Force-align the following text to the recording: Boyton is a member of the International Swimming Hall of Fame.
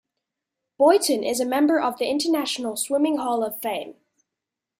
Boyton 0.79 1.23
is 1.23 1.39
a 1.39 1.45
member 1.45 1.79
of 1.79 1.99
the 1.99 2.09
International 2.09 2.75
Swimming 2.75 3.17
Hall 3.17 3.43
of 3.43 3.61
Fame. 3.61 3.97